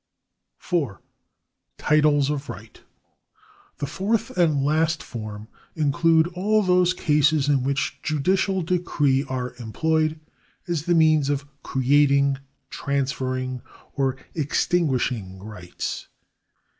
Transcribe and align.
(4) 0.57 0.99
Titles 1.77 2.31
of 2.31 2.49
Right.— 2.49 2.81
The 3.77 3.85
fourth 3.85 4.35
and 4.35 4.65
last 4.65 5.03
form 5.03 5.47
includes 5.75 6.31
all 6.33 6.63
those 6.63 6.95
cases 6.95 7.47
in 7.47 7.61
which 7.61 7.99
judicial 8.01 8.63
decrees 8.63 9.27
are 9.27 9.53
employed 9.59 10.19
as 10.67 10.85
the 10.87 10.95
means 10.95 11.29
of 11.29 11.45
creating, 11.61 12.39
transferring, 12.71 13.61
or 13.93 14.17
extinguishing 14.33 15.37
rights. 15.37 16.07